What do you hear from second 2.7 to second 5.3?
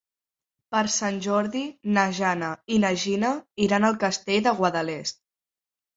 i na Gina iran al Castell de Guadalest.